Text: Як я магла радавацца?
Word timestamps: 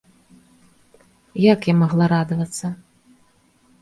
Як 1.53 1.59
я 1.73 1.75
магла 1.85 2.05
радавацца? 2.15 2.65